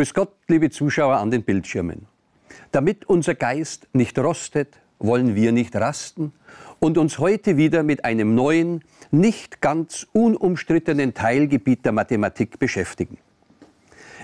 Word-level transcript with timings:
Grüß 0.00 0.14
Gott, 0.14 0.32
liebe 0.48 0.70
Zuschauer 0.70 1.18
an 1.18 1.30
den 1.30 1.42
Bildschirmen. 1.42 2.06
Damit 2.72 3.04
unser 3.04 3.34
Geist 3.34 3.86
nicht 3.92 4.18
rostet, 4.18 4.78
wollen 4.98 5.34
wir 5.34 5.52
nicht 5.52 5.76
rasten 5.76 6.32
und 6.78 6.96
uns 6.96 7.18
heute 7.18 7.58
wieder 7.58 7.82
mit 7.82 8.06
einem 8.06 8.34
neuen, 8.34 8.82
nicht 9.10 9.60
ganz 9.60 10.06
unumstrittenen 10.14 11.12
Teilgebiet 11.12 11.84
der 11.84 11.92
Mathematik 11.92 12.58
beschäftigen. 12.58 13.18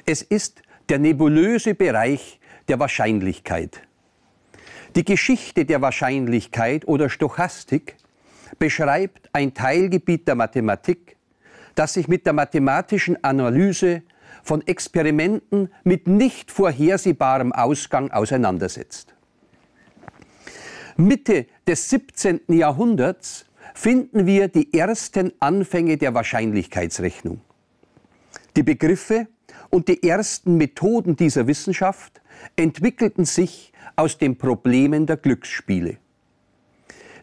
Es 0.07 0.23
ist 0.23 0.62
der 0.89 0.99
nebulöse 0.99 1.75
Bereich 1.75 2.41
der 2.69 2.80
Wahrscheinlichkeit. 2.80 3.83
Die 4.95 5.05
Geschichte 5.05 5.66
der 5.66 5.83
Wahrscheinlichkeit 5.83 6.88
oder 6.88 7.11
Stochastik 7.11 7.97
beschreibt 8.59 9.29
ein 9.35 9.52
Teilgebiet 9.52 10.27
der 10.27 10.37
Mathematik, 10.37 11.19
das 11.74 11.93
sich 11.93 12.09
mit 12.09 12.24
der 12.24 12.33
mathematischen 12.33 13.23
Analyse 13.23 14.05
von 14.47 14.65
Experimenten 14.65 15.71
mit 15.83 16.07
nicht 16.07 16.53
vorhersehbarem 16.53 17.53
Ausgang 17.53 18.13
auseinandersetzt. 18.13 19.13
Mitte 20.97 21.47
des 21.67 21.91
17. 21.91 22.43
Jahrhunderts 22.49 23.47
finden 23.75 24.25
wir 24.25 24.47
die 24.47 24.73
ersten 24.73 25.33
Anfänge 25.41 25.97
der 25.97 26.15
Wahrscheinlichkeitsrechnung. 26.15 27.41
Die 28.57 28.63
Begriffe 28.63 29.27
und 29.71 29.88
die 29.88 30.09
ersten 30.09 30.57
Methoden 30.57 31.16
dieser 31.16 31.49
Wissenschaft 31.49 32.23
entwickelten 32.55 33.25
sich 33.25 33.73
aus 33.97 34.16
den 34.16 34.38
Problemen 34.38 35.07
der 35.07 35.16
Glücksspiele. 35.16 35.99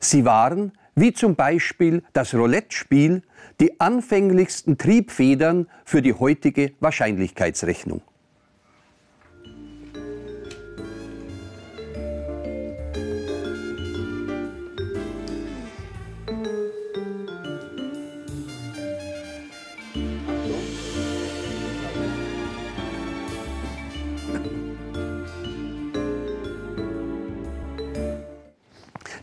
Sie 0.01 0.25
waren, 0.25 0.73
wie 0.95 1.13
zum 1.13 1.35
Beispiel 1.35 2.03
das 2.13 2.33
Roulette-Spiel, 2.33 3.23
die 3.59 3.79
anfänglichsten 3.79 4.77
Triebfedern 4.77 5.67
für 5.85 6.01
die 6.01 6.13
heutige 6.13 6.73
Wahrscheinlichkeitsrechnung. 6.79 8.01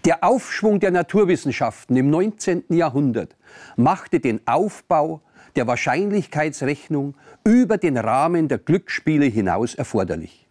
Der 0.07 0.25
Aufschwung 0.25 0.81
der 0.81 0.93
Naturwissenschaften 0.93 1.95
im 1.95 2.09
19. 2.09 2.65
Jahrhundert 2.71 3.37
machte 3.77 4.19
den 4.19 4.41
Aufbau 4.47 5.21
der 5.57 5.67
Wahrscheinlichkeitsrechnung 5.67 7.15
über 7.45 7.77
den 7.77 7.99
Rahmen 7.99 8.49
der 8.49 8.57
Glücksspiele 8.57 9.27
hinaus 9.27 9.75
erforderlich. 9.75 10.47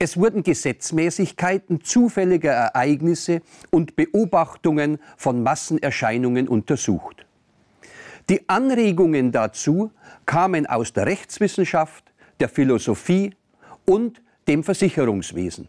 Es 0.00 0.16
wurden 0.16 0.42
Gesetzmäßigkeiten 0.42 1.84
zufälliger 1.84 2.50
Ereignisse 2.50 3.42
und 3.70 3.94
Beobachtungen 3.94 4.98
von 5.16 5.44
Massenerscheinungen 5.44 6.48
untersucht. 6.48 7.24
Die 8.28 8.48
Anregungen 8.48 9.30
dazu 9.30 9.92
kamen 10.26 10.66
aus 10.66 10.92
der 10.92 11.06
Rechtswissenschaft, 11.06 12.12
der 12.40 12.48
Philosophie 12.48 13.36
und 13.84 14.20
dem 14.48 14.64
Versicherungswesen. 14.64 15.68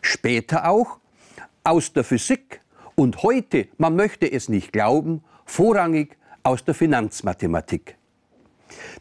Später 0.00 0.70
auch 0.70 1.00
aus 1.64 1.92
der 1.92 2.04
Physik 2.04 2.60
und 2.94 3.22
heute, 3.22 3.68
man 3.76 3.96
möchte 3.96 4.30
es 4.30 4.48
nicht 4.48 4.72
glauben, 4.72 5.22
vorrangig 5.44 6.16
aus 6.42 6.64
der 6.64 6.74
Finanzmathematik. 6.74 7.96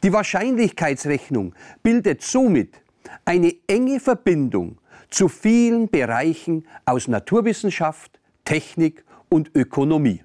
Die 0.04 0.14
Wahrscheinlichkeitsrechnung 0.14 1.54
bildet 1.84 2.22
somit 2.22 2.82
eine 3.26 3.54
enge 3.68 4.00
Verbindung 4.00 4.78
zu 5.10 5.28
vielen 5.28 5.90
Bereichen 5.90 6.66
aus 6.86 7.08
Naturwissenschaft, 7.08 8.20
Technik 8.46 9.04
und 9.30 9.52
Ökonomie. 9.56 10.24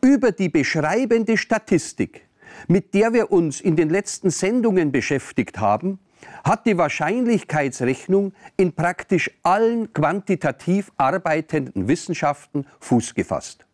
Über 0.00 0.32
die 0.32 0.48
beschreibende 0.48 1.36
Statistik, 1.36 2.26
mit 2.68 2.94
der 2.94 3.12
wir 3.12 3.30
uns 3.30 3.60
in 3.60 3.76
den 3.76 3.88
letzten 3.88 4.30
Sendungen 4.30 4.92
beschäftigt 4.92 5.58
haben, 5.58 5.98
hat 6.44 6.66
die 6.66 6.78
Wahrscheinlichkeitsrechnung 6.78 8.32
in 8.56 8.72
praktisch 8.72 9.30
allen 9.42 9.92
quantitativ 9.92 10.92
arbeitenden 10.96 11.88
Wissenschaften 11.88 12.66
Fuß 12.80 13.14
gefasst. 13.14 13.66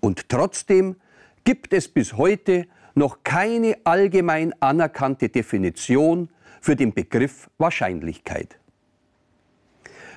Und 0.00 0.28
trotzdem 0.28 0.96
gibt 1.44 1.72
es 1.72 1.88
bis 1.88 2.14
heute 2.14 2.66
noch 2.94 3.22
keine 3.22 3.76
allgemein 3.84 4.54
anerkannte 4.60 5.28
Definition 5.28 6.28
für 6.60 6.76
den 6.76 6.92
Begriff 6.92 7.48
Wahrscheinlichkeit. 7.58 8.58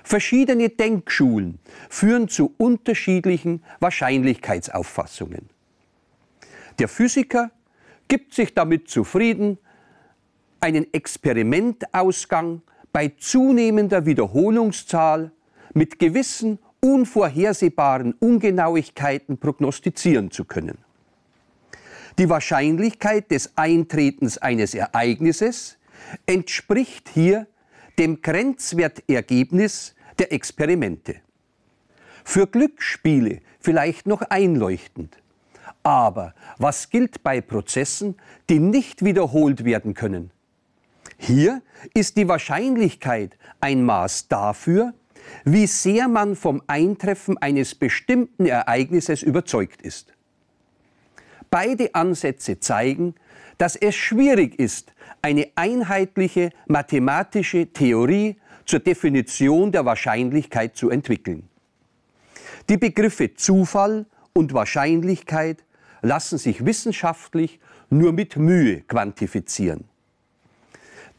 Verschiedene 0.04 0.70
Denkschulen 0.70 1.60
führen 1.90 2.28
zu 2.28 2.54
unterschiedlichen 2.58 3.64
Wahrscheinlichkeitsauffassungen. 3.80 5.50
Der 6.80 6.90
Physiker 6.90 7.52
gibt 8.10 8.34
sich 8.34 8.54
damit 8.54 8.90
zufrieden, 8.90 9.58
einen 10.64 10.94
Experimentausgang 10.94 12.62
bei 12.94 13.12
zunehmender 13.18 14.06
Wiederholungszahl 14.06 15.34
mit 15.74 16.00
gewissen 16.00 16.58
unvorhersehbaren 16.80 18.14
Ungenauigkeiten 18.14 19.38
prognostizieren 19.38 20.32
zu 20.32 20.46
können. 20.46 20.78
Die 22.18 22.30
Wahrscheinlichkeit 22.30 23.30
des 23.30 23.58
Eintretens 23.58 24.38
eines 24.38 24.74
Ereignisses 24.74 25.78
entspricht 26.28 27.10
hier 27.10 27.46
dem 28.00 28.22
Grenzwertergebnis 28.22 29.96
der 30.18 30.32
Experimente. 30.32 31.16
Für 32.24 32.48
Glücksspiele 32.48 33.42
vielleicht 33.60 34.08
noch 34.08 34.22
einleuchtend. 34.22 35.18
Aber 35.82 36.34
was 36.58 36.90
gilt 36.90 37.22
bei 37.22 37.42
Prozessen, 37.42 38.16
die 38.50 38.60
nicht 38.60 39.04
wiederholt 39.04 39.66
werden 39.66 39.94
können? 39.94 40.32
Hier 41.26 41.62
ist 41.94 42.18
die 42.18 42.28
Wahrscheinlichkeit 42.28 43.38
ein 43.62 43.86
Maß 43.86 44.28
dafür, 44.28 44.94
wie 45.46 45.68
sehr 45.68 46.10
man 46.10 46.36
vom 46.36 46.62
Eintreffen 46.68 47.38
eines 47.38 47.76
bestimmten 47.76 48.46
Ereignisses 48.46 49.24
überzeugt 49.24 49.82
ist. 49.82 50.14
Beide 51.50 51.96
Ansätze 51.96 52.60
zeigen, 52.60 53.16
dass 53.58 53.78
es 53.78 53.96
schwierig 53.96 54.60
ist, 54.60 54.92
eine 55.22 55.48
einheitliche 55.56 56.50
mathematische 56.68 57.68
Theorie 57.68 58.36
zur 58.66 58.82
Definition 58.82 59.72
der 59.72 59.86
Wahrscheinlichkeit 59.86 60.76
zu 60.76 60.90
entwickeln. 60.90 61.48
Die 62.68 62.78
Begriffe 62.78 63.34
Zufall 63.34 64.08
und 64.34 64.54
Wahrscheinlichkeit 64.54 65.64
lassen 66.02 66.38
sich 66.38 66.66
wissenschaftlich 66.66 67.62
nur 67.90 68.12
mit 68.12 68.36
Mühe 68.36 68.82
quantifizieren. 68.82 69.86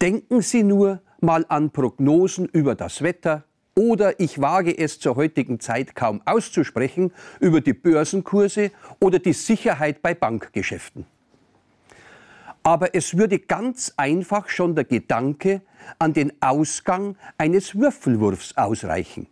Denken 0.01 0.43
Sie 0.43 0.63
nur 0.63 1.01
mal 1.21 1.47
an 1.49 1.71
Prognosen 1.71 2.47
über 2.47 2.75
das 2.75 3.03
Wetter 3.03 3.45
oder 3.77 4.21
ich 4.21 4.41
wage 4.41 4.77
es 4.77 5.01
zur 5.01 5.17
heutigen 5.17 5.61
Zeit 5.61 5.95
kaum 5.95 6.23
auszusprechen 6.25 7.13
über 7.41 7.61
die 7.61 7.73
Börsenkurse 7.73 8.71
oder 9.01 9.19
die 9.19 9.33
Sicherheit 9.33 10.03
bei 10.03 10.15
Bankgeschäften. 10.15 11.07
Aber 12.63 12.95
es 12.95 13.17
würde 13.17 13.39
ganz 13.39 13.93
einfach 13.97 14.49
schon 14.49 14.75
der 14.75 14.85
Gedanke 14.85 15.61
an 15.99 16.13
den 16.13 16.33
Ausgang 16.41 17.17
eines 17.37 17.75
Würfelwurfs 17.79 18.57
ausreichen. 18.57 19.27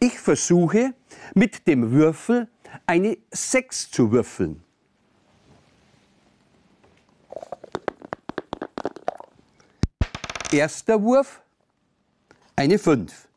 Ich 0.00 0.18
versuche 0.18 0.92
mit 1.34 1.66
dem 1.66 1.92
Würfel 1.92 2.48
eine 2.86 3.16
6 3.30 3.90
zu 3.90 4.10
würfeln. 4.12 4.62
Erster 10.52 11.02
Wurf, 11.02 11.42
eine 12.54 12.78
5. 12.78 13.28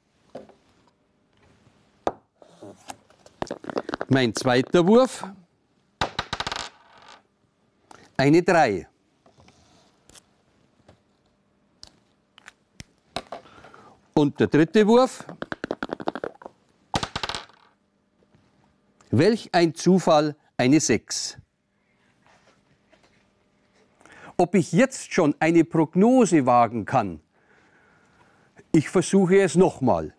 Mein 4.10 4.36
zweiter 4.36 4.86
Wurf, 4.86 5.26
eine 8.16 8.44
3. 8.44 8.88
Und 14.14 14.40
der 14.40 14.48
dritte 14.48 14.86
Wurf, 14.86 15.26
welch 19.10 19.50
ein 19.54 19.74
Zufall, 19.74 20.36
eine 20.58 20.80
6 20.80 21.38
ob 24.40 24.56
ich 24.56 24.72
jetzt 24.72 25.14
schon 25.14 25.36
eine 25.42 25.66
Prognose 25.66 26.46
wagen 26.46 26.86
kann, 26.86 27.20
ich 28.72 28.88
versuche 28.88 29.42
es 29.42 29.56
nochmal. 29.56 30.16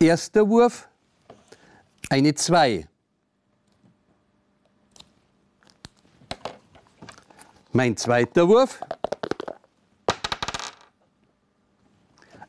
Erster 0.00 0.48
Wurf, 0.48 0.88
eine 2.08 2.34
2. 2.34 2.88
Mein 7.72 7.98
zweiter 7.98 8.48
Wurf, 8.48 8.80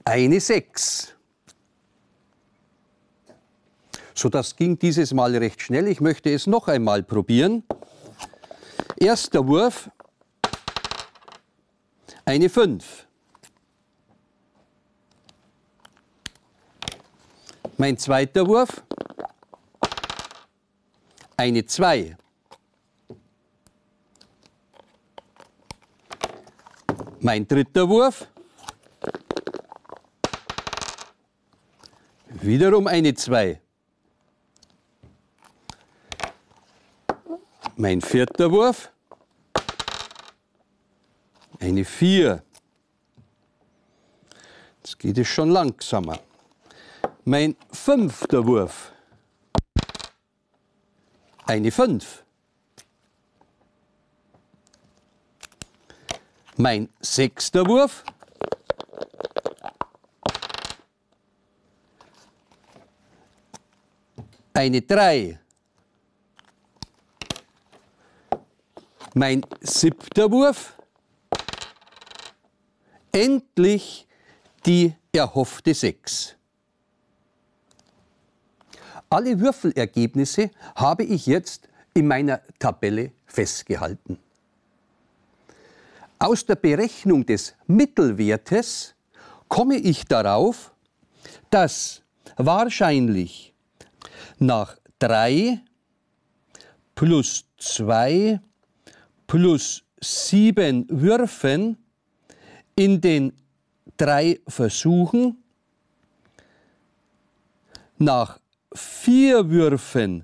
eine 0.06 0.40
6. 0.40 1.17
So, 4.18 4.30
das 4.30 4.56
ging 4.56 4.80
dieses 4.80 5.14
Mal 5.14 5.36
recht 5.38 5.62
schnell. 5.62 5.88
Ich 5.88 6.02
möchte 6.02 6.34
es 6.34 6.48
noch 6.48 6.68
einmal 6.68 7.04
probieren. 7.04 7.62
Erster 9.00 9.48
Wurf. 9.48 9.92
Eine 12.26 12.50
5. 12.50 13.06
Mein 17.78 17.96
zweiter 18.00 18.48
Wurf. 18.48 18.82
Eine 21.38 21.68
2. 21.68 22.18
Mein 27.20 27.48
dritter 27.48 27.88
Wurf. 27.88 28.28
Wiederum 32.42 32.88
eine 32.88 33.14
2. 33.14 33.62
Mein 37.80 38.02
vierter 38.02 38.50
Wurf. 38.52 38.92
Eine 41.60 41.86
4. 41.86 42.42
Jetzt 44.78 44.98
geht 44.98 45.16
es 45.20 45.28
schon 45.28 45.52
langsamer. 45.52 46.20
Mein 47.24 47.56
fünfter 47.72 48.48
Wurf. 48.48 48.92
Eine 51.46 51.70
5. 51.70 52.24
Mein 56.56 56.90
sechster 57.00 57.64
Wurf. 57.68 58.04
Eine 64.56 64.82
3. 64.82 65.40
Mein 69.18 69.42
siebter 69.62 70.30
Wurf. 70.30 70.78
Endlich 73.12 74.08
die 74.64 74.94
erhoffte 75.12 75.74
6. 75.74 76.36
Alle 79.10 79.40
Würfelergebnisse 79.40 80.52
habe 80.76 81.04
ich 81.04 81.26
jetzt 81.26 81.68
in 81.96 82.06
meiner 82.06 82.42
Tabelle 82.60 83.12
festgehalten. 83.26 84.20
Aus 86.20 86.46
der 86.46 86.58
Berechnung 86.58 87.26
des 87.26 87.56
Mittelwertes 87.66 88.94
komme 89.48 89.78
ich 89.78 90.06
darauf, 90.06 90.72
dass 91.50 92.04
wahrscheinlich 92.36 93.52
nach 94.38 94.78
3 95.00 95.60
plus 96.94 97.46
2 97.58 98.42
plus 99.28 99.84
7 100.00 100.88
Würfen 100.90 101.78
in 102.76 103.02
den 103.02 103.34
drei 103.98 104.40
Versuchen 104.48 105.44
nach 107.98 108.40
vier 108.74 109.50
Würfen 109.50 110.24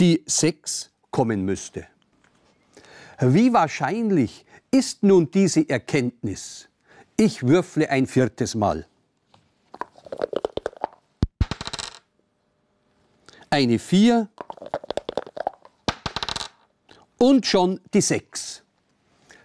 die 0.00 0.22
6 0.26 0.90
kommen 1.10 1.44
müsste. 1.44 1.86
Wie 3.20 3.52
wahrscheinlich 3.52 4.44
ist 4.70 5.02
nun 5.04 5.30
diese 5.30 5.68
Erkenntnis? 5.68 6.68
Ich 7.16 7.46
würfle 7.46 7.88
ein 7.88 8.08
viertes 8.08 8.56
Mal. 8.56 8.86
Eine 13.50 13.78
4 13.78 14.28
und 17.24 17.46
schon 17.46 17.80
die 17.94 18.02
6. 18.02 18.62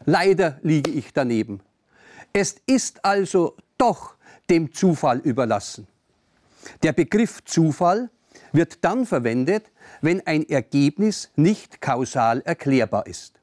Leider 0.04 0.60
liege 0.64 0.92
ich 0.92 1.14
daneben. 1.14 1.62
Es 2.34 2.58
ist 2.66 3.06
also 3.06 3.56
doch 3.78 4.16
dem 4.50 4.74
Zufall 4.74 5.20
überlassen. 5.20 5.88
Der 6.84 6.92
Begriff 6.92 7.42
Zufall 7.46 8.10
wird 8.52 8.84
dann 8.84 9.06
verwendet, 9.06 9.72
wenn 10.02 10.20
ein 10.28 10.44
Ergebnis 10.50 11.32
nicht 11.38 11.80
kausal 11.80 12.42
erklärbar 12.42 13.08
ist. 13.08 13.40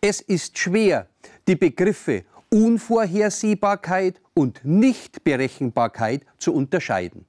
Es 0.00 0.22
ist 0.22 0.56
schwer, 0.56 1.06
die 1.46 1.56
Begriffe 1.56 2.24
Unvorhersehbarkeit 2.48 4.22
und 4.32 4.64
Nichtberechenbarkeit 4.64 6.24
zu 6.38 6.54
unterscheiden. 6.54 7.26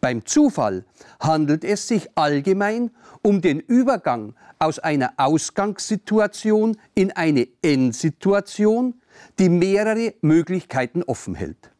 Beim 0.00 0.24
Zufall 0.24 0.84
handelt 1.20 1.64
es 1.64 1.88
sich 1.88 2.08
allgemein 2.14 2.90
um 3.22 3.40
den 3.40 3.60
Übergang 3.60 4.34
aus 4.58 4.78
einer 4.78 5.14
Ausgangssituation 5.16 6.76
in 6.94 7.12
eine 7.12 7.48
Endsituation, 7.62 8.94
die 9.38 9.48
mehrere 9.48 10.14
Möglichkeiten 10.20 11.02
offen 11.02 11.34
hält. 11.34 11.70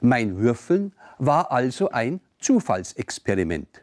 Mein 0.00 0.38
Würfeln 0.38 0.92
war 1.18 1.52
also 1.52 1.90
ein 1.90 2.20
Zufallsexperiment. 2.38 3.82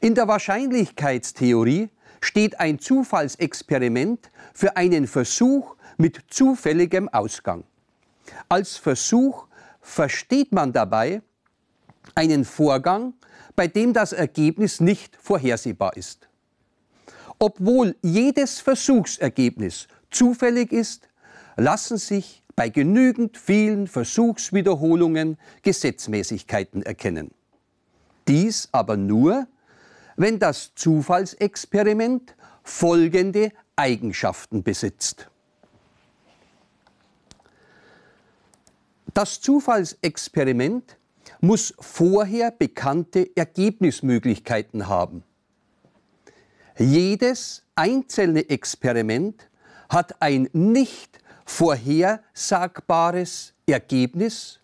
In 0.00 0.14
der 0.14 0.28
Wahrscheinlichkeitstheorie 0.28 1.88
steht 2.20 2.58
ein 2.58 2.78
Zufallsexperiment 2.78 4.30
für 4.52 4.76
einen 4.76 5.06
Versuch 5.06 5.76
mit 5.96 6.20
zufälligem 6.28 7.08
Ausgang. 7.08 7.64
Als 8.48 8.76
Versuch 8.76 9.46
versteht 9.80 10.52
man 10.52 10.72
dabei 10.72 11.22
einen 12.14 12.44
Vorgang, 12.44 13.14
bei 13.56 13.66
dem 13.66 13.92
das 13.92 14.12
Ergebnis 14.12 14.80
nicht 14.80 15.16
vorhersehbar 15.20 15.96
ist. 15.96 16.28
Obwohl 17.38 17.96
jedes 18.02 18.60
Versuchsergebnis 18.60 19.88
zufällig 20.10 20.72
ist, 20.72 21.08
lassen 21.56 21.98
sich 21.98 22.42
bei 22.56 22.68
genügend 22.68 23.36
vielen 23.36 23.86
Versuchswiederholungen 23.88 25.38
Gesetzmäßigkeiten 25.62 26.82
erkennen. 26.82 27.30
Dies 28.28 28.68
aber 28.72 28.96
nur, 28.96 29.46
wenn 30.16 30.38
das 30.38 30.72
Zufallsexperiment 30.74 32.36
folgende 32.62 33.50
Eigenschaften 33.76 34.62
besitzt. 34.62 35.28
Das 39.12 39.40
Zufallsexperiment 39.40 40.96
muss 41.44 41.74
vorher 41.78 42.50
bekannte 42.50 43.30
Ergebnismöglichkeiten 43.36 44.88
haben. 44.88 45.22
Jedes 46.78 47.62
einzelne 47.74 48.48
Experiment 48.48 49.50
hat 49.90 50.22
ein 50.22 50.48
nicht 50.52 51.20
vorhersagbares 51.44 53.52
Ergebnis 53.66 54.58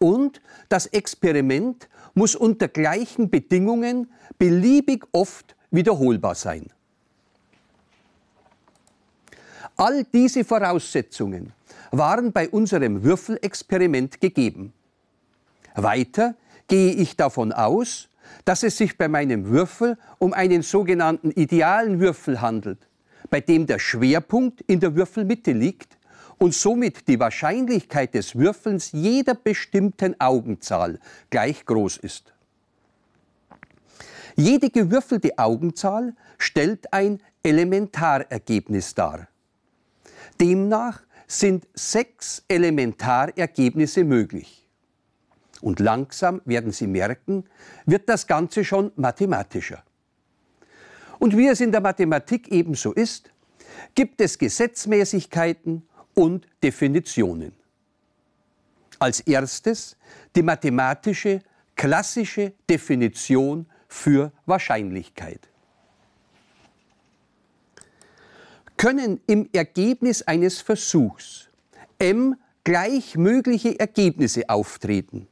und 0.00 0.40
das 0.68 0.86
Experiment 0.86 1.88
muss 2.14 2.34
unter 2.34 2.66
gleichen 2.66 3.30
Bedingungen 3.30 4.10
beliebig 4.36 5.04
oft 5.12 5.54
wiederholbar 5.70 6.34
sein. 6.34 6.66
All 9.76 10.02
diese 10.04 10.44
Voraussetzungen 10.44 11.52
waren 11.92 12.32
bei 12.32 12.48
unserem 12.48 13.04
Würfelexperiment 13.04 14.20
gegeben. 14.20 14.72
Weiter 15.74 16.34
gehe 16.68 16.92
ich 16.92 17.16
davon 17.16 17.52
aus, 17.52 18.08
dass 18.44 18.62
es 18.62 18.76
sich 18.76 18.96
bei 18.96 19.08
meinem 19.08 19.46
Würfel 19.46 19.98
um 20.18 20.32
einen 20.32 20.62
sogenannten 20.62 21.30
idealen 21.30 22.00
Würfel 22.00 22.40
handelt, 22.40 22.88
bei 23.30 23.40
dem 23.40 23.66
der 23.66 23.78
Schwerpunkt 23.78 24.60
in 24.62 24.80
der 24.80 24.94
Würfelmitte 24.94 25.52
liegt 25.52 25.98
und 26.38 26.54
somit 26.54 27.08
die 27.08 27.20
Wahrscheinlichkeit 27.20 28.14
des 28.14 28.36
Würfelns 28.36 28.92
jeder 28.92 29.34
bestimmten 29.34 30.20
Augenzahl 30.20 30.98
gleich 31.30 31.64
groß 31.64 31.98
ist. 31.98 32.32
Jede 34.36 34.70
gewürfelte 34.70 35.38
Augenzahl 35.38 36.14
stellt 36.38 36.92
ein 36.92 37.20
Elementarergebnis 37.42 38.94
dar. 38.94 39.28
Demnach 40.40 41.02
sind 41.26 41.68
sechs 41.74 42.42
Elementarergebnisse 42.48 44.02
möglich. 44.02 44.63
Und 45.64 45.80
langsam 45.80 46.42
werden 46.44 46.72
Sie 46.72 46.86
merken, 46.86 47.44
wird 47.86 48.06
das 48.10 48.26
Ganze 48.26 48.66
schon 48.66 48.92
mathematischer. 48.96 49.82
Und 51.18 51.34
wie 51.34 51.48
es 51.48 51.62
in 51.62 51.72
der 51.72 51.80
Mathematik 51.80 52.48
ebenso 52.52 52.92
ist, 52.92 53.30
gibt 53.94 54.20
es 54.20 54.36
Gesetzmäßigkeiten 54.36 55.88
und 56.12 56.46
Definitionen. 56.62 57.52
Als 58.98 59.20
erstes 59.20 59.96
die 60.36 60.42
mathematische 60.42 61.40
klassische 61.74 62.52
Definition 62.68 63.64
für 63.88 64.32
Wahrscheinlichkeit. 64.44 65.48
können 68.76 69.20
im 69.26 69.48
Ergebnis 69.54 70.20
eines 70.22 70.60
Versuchs 70.60 71.48
m 71.98 72.36
gleich 72.64 73.16
mögliche 73.16 73.78
Ergebnisse 73.80 74.50
auftreten 74.50 75.28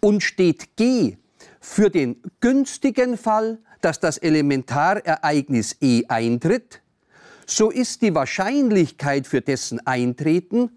und 0.00 0.22
steht 0.22 0.76
G 0.76 1.16
für 1.60 1.90
den 1.90 2.16
günstigen 2.40 3.16
Fall, 3.16 3.58
dass 3.80 4.00
das 4.00 4.18
Elementarereignis 4.18 5.76
E 5.80 6.04
eintritt, 6.08 6.80
so 7.46 7.70
ist 7.70 8.02
die 8.02 8.14
Wahrscheinlichkeit 8.14 9.26
für 9.26 9.40
dessen 9.40 9.84
Eintreten 9.86 10.70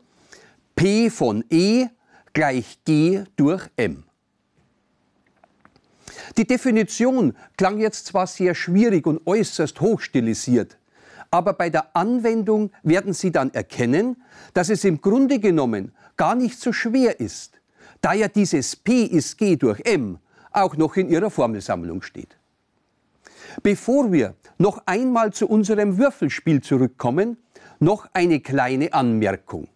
P 0.75 1.09
von 1.09 1.43
E 1.49 1.87
gleich 2.33 2.79
G 2.85 3.23
durch 3.35 3.67
M. 3.75 4.03
Die 6.37 6.47
Definition 6.47 7.35
klang 7.57 7.79
jetzt 7.79 8.05
zwar 8.05 8.27
sehr 8.27 8.55
schwierig 8.55 9.05
und 9.05 9.25
äußerst 9.25 9.81
hochstilisiert, 9.81 10.77
aber 11.29 11.53
bei 11.53 11.69
der 11.69 11.95
Anwendung 11.95 12.71
werden 12.83 13.13
Sie 13.13 13.31
dann 13.31 13.53
erkennen, 13.53 14.21
dass 14.53 14.69
es 14.69 14.83
im 14.83 15.01
Grunde 15.01 15.39
genommen 15.39 15.93
gar 16.15 16.35
nicht 16.35 16.59
so 16.59 16.71
schwer 16.71 17.19
ist, 17.19 17.60
da 18.01 18.13
ja 18.13 18.27
dieses 18.27 18.75
P 18.75 19.03
ist 19.03 19.37
G 19.37 19.55
durch 19.55 19.81
M 19.85 20.19
auch 20.51 20.75
noch 20.75 20.97
in 20.97 21.09
Ihrer 21.09 21.29
Formelsammlung 21.29 22.01
steht. 22.01 22.37
Bevor 23.63 24.11
wir 24.11 24.35
noch 24.57 24.81
einmal 24.85 25.31
zu 25.33 25.47
unserem 25.47 25.97
Würfelspiel 25.97 26.61
zurückkommen, 26.61 27.37
noch 27.79 28.07
eine 28.13 28.39
kleine 28.39 28.93
Anmerkung. 28.93 29.67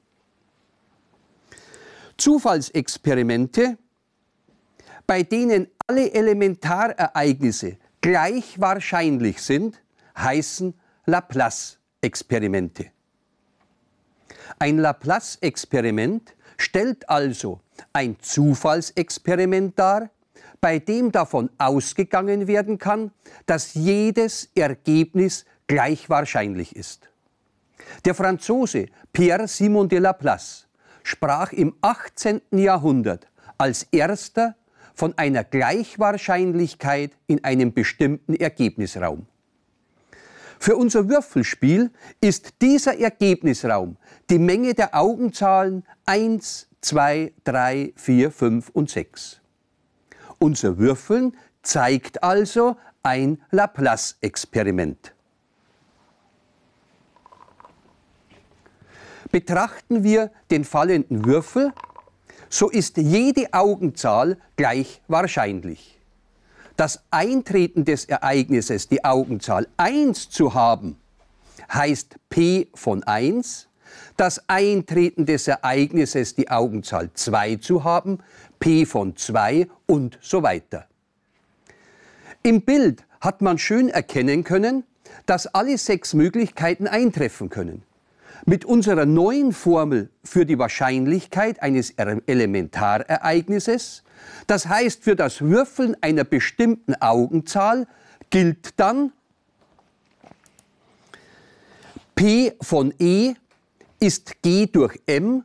Zufallsexperimente, 2.18 3.78
bei 5.06 5.24
denen 5.24 5.68
alle 5.88 6.14
Elementarereignisse 6.14 7.78
gleich 8.02 8.60
wahrscheinlich 8.60 9.42
sind, 9.42 9.82
heißen 10.18 10.74
Laplace-Experimente. 11.06 12.92
Ein 14.60 14.78
Laplace-Experiment 14.78 16.36
stellt 16.58 17.10
also 17.10 17.60
ein 17.94 18.18
Zufallsexperiment 18.20 19.78
dar, 19.78 20.10
bei 20.62 20.80
dem 20.80 21.12
davon 21.12 21.50
ausgegangen 21.58 22.48
werden 22.48 22.78
kann, 22.78 23.12
dass 23.46 23.74
jedes 23.74 24.50
Ergebnis 24.56 25.46
gleich 25.68 26.10
wahrscheinlich 26.10 26.76
ist. 26.76 27.10
Der 28.04 28.16
Franzose 28.16 28.88
Pierre 29.14 29.48
Simon 29.48 29.90
de 29.90 30.00
Laplace 30.00 30.68
sprach 31.04 31.52
im 31.52 31.76
18. 31.82 32.42
Jahrhundert 32.52 33.28
als 33.58 33.84
erster 33.92 34.56
von 34.96 35.18
einer 35.18 35.44
Gleichwahrscheinlichkeit 35.44 37.12
in 37.28 37.44
einem 37.44 37.74
bestimmten 37.74 38.34
Ergebnisraum. 38.36 39.28
Für 40.60 40.78
unser 40.78 41.10
Würfelspiel 41.10 41.92
ist 42.22 42.62
dieser 42.62 42.98
Ergebnisraum 42.98 43.98
die 44.30 44.40
Menge 44.40 44.74
der 44.74 44.96
Augenzahlen 44.96 45.86
1, 46.08 46.68
2, 46.82 47.34
3, 47.44 47.94
4, 47.96 48.32
5 48.32 48.70
und 48.70 48.90
6. 48.90 49.42
Unser 50.38 50.78
Würfeln 50.78 51.36
zeigt 51.64 52.24
also 52.24 52.78
ein 53.02 53.42
Laplace-Experiment. 53.52 55.14
Betrachten 59.32 60.04
wir 60.04 60.32
den 60.52 60.64
fallenden 60.64 61.26
Würfel, 61.26 61.74
so 62.50 62.70
ist 62.70 62.98
jede 62.98 63.54
Augenzahl 63.54 64.38
gleich 64.56 65.02
wahrscheinlich. 65.08 66.00
Das 66.78 67.04
Eintreten 67.10 67.84
des 67.84 68.06
Ereignisses, 68.06 68.88
die 68.88 69.04
Augenzahl 69.04 69.68
1 69.78 70.30
zu 70.30 70.54
haben, 70.54 70.98
heißt 71.74 72.16
P 72.30 72.70
von 72.76 73.04
1. 73.04 73.68
Das 74.18 74.44
Eintreten 74.48 75.26
des 75.26 75.48
Ereignisses, 75.48 76.36
die 76.36 76.50
Augenzahl 76.50 77.10
2 77.14 77.58
zu 77.58 77.84
haben, 77.84 78.20
P 78.60 78.86
von 78.86 79.16
2 79.16 79.68
und 79.86 80.18
so 80.22 80.44
weiter. 80.44 80.88
Im 82.44 82.62
Bild 82.62 83.04
hat 83.22 83.42
man 83.42 83.58
schön 83.58 83.90
erkennen 83.90 84.44
können, 84.44 84.84
dass 85.26 85.48
alle 85.48 85.78
sechs 85.78 86.14
Möglichkeiten 86.14 86.88
eintreffen 86.88 87.50
können. 87.50 87.84
Mit 88.46 88.66
unserer 88.66 89.06
neuen 89.06 89.54
Formel 89.54 90.10
für 90.24 90.46
die 90.46 90.60
Wahrscheinlichkeit 90.60 91.64
eines 91.64 91.92
Elementarereignisses, 91.92 94.04
das 94.46 94.68
heißt 94.68 95.04
für 95.04 95.16
das 95.16 95.42
Würfeln 95.42 95.98
einer 96.02 96.24
bestimmten 96.24 96.94
Augenzahl, 96.96 97.88
gilt 98.30 98.80
dann 98.80 99.12
P 102.14 102.54
von 102.62 102.94
E 103.00 103.34
ist 104.00 104.42
G 104.42 104.68
durch 104.68 105.00
M 105.06 105.44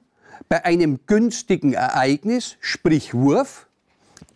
bei 0.48 0.64
einem 0.64 1.00
günstigen 1.06 1.72
Ereignis, 1.72 2.56
sprich 2.60 3.14
Wurf, 3.14 3.68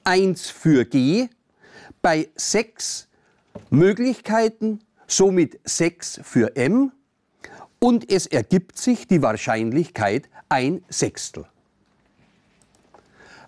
1 0.05 0.51
für 0.51 0.85
G, 0.85 1.29
bei 2.03 2.29
6 2.37 3.09
Möglichkeiten, 3.71 4.81
somit 5.07 5.59
6 5.65 6.21
für 6.23 6.57
M, 6.57 6.93
und 7.79 8.11
es 8.11 8.27
ergibt 8.27 8.79
sich 8.79 9.07
die 9.07 9.21
Wahrscheinlichkeit 9.21 10.29
ein 10.49 10.85
Sechstel. 10.89 11.47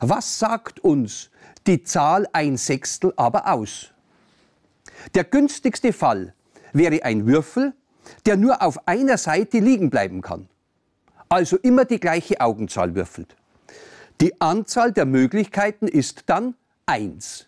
Was 0.01 0.39
sagt 0.39 0.81
uns 0.81 1.31
die 1.67 1.83
Zahl 1.83 2.29
ein 2.33 2.57
Sechstel 2.57 3.15
aber 3.17 3.51
aus? 3.51 3.93
Der 5.15 5.25
günstigste 5.25 5.93
Fall 5.93 6.35
wäre 6.73 7.03
ein 7.03 7.27
Würfel, 7.27 7.75
der 8.27 8.37
nur 8.37 8.63
auf 8.63 8.87
einer 8.87 9.17
Seite 9.19 9.59
liegen 9.59 9.89
bleiben 9.89 10.21
kann, 10.21 10.49
also 11.28 11.56
immer 11.59 11.85
die 11.85 12.00
gleiche 12.00 12.40
Augenzahl 12.40 12.95
würfelt. 12.95 13.37
Die 14.21 14.40
Anzahl 14.40 14.92
der 14.92 15.04
Möglichkeiten 15.04 15.88
ist 15.88 16.25
dann 16.26 16.54
1 16.87 17.47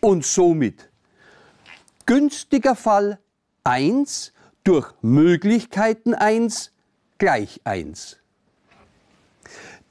und 0.00 0.24
somit 0.24 0.88
günstiger 2.06 2.74
Fall 2.74 3.18
1 3.64 4.32
durch 4.62 4.92
Möglichkeiten 5.02 6.14
1 6.14 6.72
gleich 7.18 7.60
1. 7.64 8.18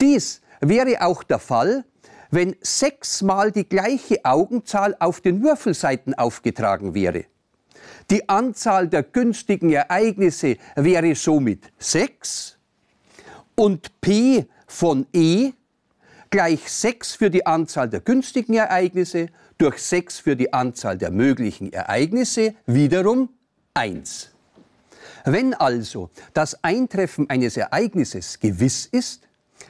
Dies 0.01 0.41
wäre 0.61 1.01
auch 1.01 1.23
der 1.23 1.39
Fall, 1.39 1.85
wenn 2.31 2.55
sechsmal 2.61 3.51
die 3.51 3.67
gleiche 3.67 4.25
Augenzahl 4.25 4.95
auf 4.99 5.21
den 5.21 5.43
Würfelseiten 5.43 6.15
aufgetragen 6.15 6.95
wäre. 6.95 7.25
Die 8.09 8.27
Anzahl 8.27 8.87
der 8.87 9.03
günstigen 9.03 9.71
Ereignisse 9.71 10.57
wäre 10.75 11.13
somit 11.13 11.71
6 11.77 12.57
und 13.55 14.01
P 14.01 14.45
von 14.67 15.05
E 15.13 15.51
gleich 16.29 16.69
6 16.69 17.15
für 17.15 17.29
die 17.29 17.45
Anzahl 17.45 17.89
der 17.89 17.99
günstigen 17.99 18.55
Ereignisse 18.55 19.27
durch 19.57 19.77
6 19.77 20.19
für 20.19 20.35
die 20.35 20.51
Anzahl 20.51 20.97
der 20.97 21.11
möglichen 21.11 21.71
Ereignisse 21.71 22.55
wiederum 22.65 23.29
1. 23.75 24.31
Wenn 25.25 25.53
also 25.53 26.09
das 26.33 26.63
Eintreffen 26.63 27.29
eines 27.29 27.55
Ereignisses 27.55 28.39
gewiss 28.39 28.87
ist, 28.87 29.27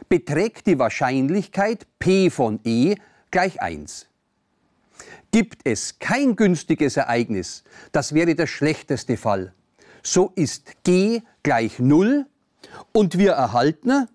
beträgt 0.10 0.68
die 0.68 0.80
Wahrscheinlichkeit 0.80 1.86
P 2.00 2.30
von 2.30 2.60
E 2.64 2.96
gleich 3.30 3.62
1. 3.62 4.08
Gibt 5.32 5.62
es 5.66 6.00
kein 6.00 6.36
günstiges 6.36 6.96
Ereignis, 6.96 7.64
das 7.92 8.14
wäre 8.14 8.36
der 8.36 8.48
schlechteste 8.48 9.18
Fall, 9.18 9.54
so 10.02 10.32
ist 10.36 10.84
G 10.84 11.22
gleich 11.44 11.80
0 11.80 12.26
und 12.92 13.18
wir 13.18 13.32
erhalten 13.34 14.08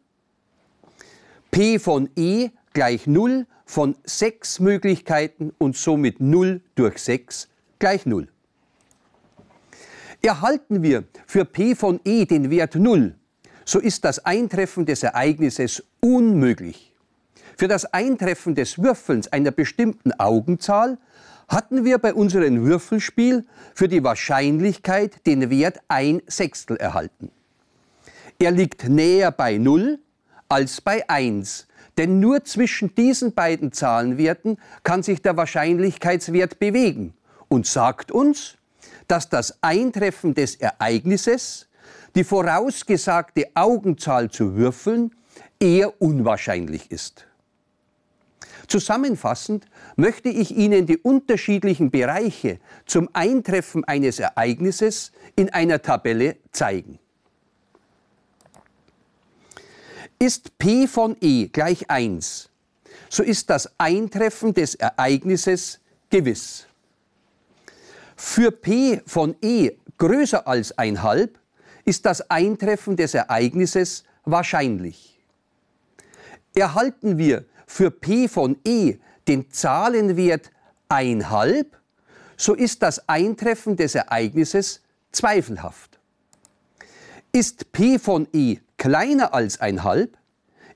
P 1.51 1.79
von 1.79 2.11
E 2.17 2.51
gleich 2.73 3.07
0 3.07 3.47
von 3.65 3.97
6 4.05 4.61
Möglichkeiten 4.61 5.53
und 5.59 5.77
somit 5.77 6.21
0 6.21 6.61
durch 6.75 6.99
6 6.99 7.49
gleich 7.79 8.07
0. 8.07 8.29
Erhalten 10.23 10.83
wir 10.83 11.05
für 11.27 11.45
P 11.45 11.75
von 11.75 12.01
E 12.05 12.25
den 12.25 12.51
Wert 12.51 12.75
0, 12.75 13.15
so 13.65 13.79
ist 13.79 14.05
das 14.05 14.25
Eintreffen 14.25 14.87
des 14.87 15.03
Ereignisses 15.03 15.83
unmöglich. 16.01 16.95
Für 17.57 17.69
das 17.69 17.85
Eintreffen 17.87 18.55
des 18.55 18.79
Würfelns 18.79 19.33
einer 19.33 19.51
bestimmten 19.51 20.13
Augenzahl 20.13 20.99
hatten 21.49 21.85
wir 21.85 21.99
bei 21.99 22.15
unserem 22.15 22.65
Würfelspiel 22.65 23.45
für 23.75 23.89
die 23.89 24.05
Wahrscheinlichkeit 24.05 25.27
den 25.27 25.51
Wert 25.51 25.81
ein 25.89 26.23
Sechstel 26.27 26.77
erhalten. 26.77 27.31
Er 28.41 28.53
liegt 28.53 28.89
näher 28.89 29.33
bei 29.33 29.59
0 29.59 29.99
als 30.49 30.81
bei 30.81 31.09
1, 31.09 31.67
denn 31.97 32.21
nur 32.21 32.45
zwischen 32.45 32.95
diesen 32.95 33.35
beiden 33.35 33.73
Zahlenwerten 33.73 34.59
kann 34.85 35.03
sich 35.03 35.21
der 35.23 35.37
Wahrscheinlichkeitswert 35.37 36.61
bewegen 36.61 37.15
und 37.49 37.67
sagt 37.67 38.13
uns, 38.13 38.57
dass 39.09 39.29
das 39.29 39.61
Eintreffen 39.61 40.35
des 40.35 40.55
Ereignisses, 40.55 41.69
die 42.15 42.23
vorausgesagte 42.23 43.49
Augenzahl 43.55 44.31
zu 44.31 44.55
würfeln, 44.55 45.17
eher 45.59 46.01
unwahrscheinlich 46.01 46.93
ist. 46.93 47.27
Zusammenfassend 48.69 49.67
möchte 49.97 50.29
ich 50.29 50.55
Ihnen 50.55 50.87
die 50.87 50.99
unterschiedlichen 50.99 51.91
Bereiche 51.91 52.61
zum 52.87 53.09
Eintreffen 53.15 53.85
eines 53.85 54.21
Ereignisses 54.21 55.11
in 55.35 55.51
einer 55.51 55.83
Tabelle 55.83 56.37
zeigen. 56.53 57.01
Ist 60.21 60.59
P 60.59 60.89
von 60.89 61.17
E 61.21 61.47
gleich 61.47 61.89
1, 61.89 62.51
so 63.09 63.23
ist 63.23 63.51
das 63.51 63.71
Eintreffen 63.79 64.53
des 64.53 64.75
Ereignisses 64.75 65.79
gewiss. 66.11 66.67
Für 68.17 68.51
P 68.51 69.01
von 69.07 69.37
E 69.41 69.71
größer 69.97 70.45
als 70.49 70.77
1,5 70.77 71.31
ist 71.85 72.05
das 72.05 72.29
Eintreffen 72.31 72.97
des 72.97 73.15
Ereignisses 73.15 74.03
wahrscheinlich. 74.25 75.21
Erhalten 76.53 77.17
wir 77.17 77.45
für 77.69 77.93
P 77.93 78.27
von 78.27 78.59
E 78.65 78.97
den 79.29 79.53
Zahlenwert 79.53 80.51
1,5, 80.89 81.67
so 82.37 82.55
ist 82.55 82.83
das 82.83 83.09
Eintreffen 83.09 83.77
des 83.77 83.95
Ereignisses 83.95 84.83
zweifelhaft. 85.13 86.01
Ist 87.31 87.71
P 87.71 88.01
von 88.01 88.27
E 88.33 88.59
kleiner 88.79 89.35
als 89.35 89.61
1,5, 89.61 90.09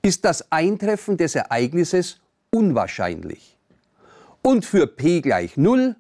ist 0.02 0.24
das 0.24 0.52
Eintreffen 0.52 1.16
des 1.16 1.34
Ereignisses 1.34 2.20
unwahrscheinlich. 2.50 3.56
Und 4.42 4.64
für 4.64 4.86
P 4.86 5.20
gleich 5.20 5.56
0 5.56 5.96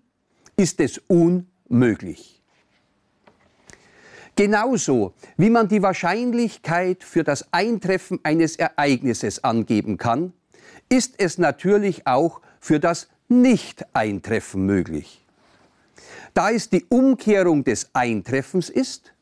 ist 0.56 0.80
es 0.80 1.00
unmöglich. 1.06 2.42
Genauso 4.34 5.14
wie 5.36 5.50
man 5.50 5.68
die 5.68 5.82
Wahrscheinlichkeit 5.82 7.04
für 7.04 7.22
das 7.22 7.52
Eintreffen 7.52 8.18
eines 8.22 8.56
Ereignisses 8.56 9.44
angeben 9.44 9.98
kann, 9.98 10.32
ist 10.88 11.14
es 11.18 11.38
natürlich 11.38 12.06
auch 12.06 12.40
für 12.58 12.80
das 12.80 13.08
Nicht-Eintreffen 13.28 14.64
möglich. 14.64 15.24
Da 16.34 16.50
es 16.50 16.70
die 16.70 16.84
Umkehrung 16.88 17.62
des 17.62 17.90
Eintreffens 17.92 18.70
ist, 18.70 19.12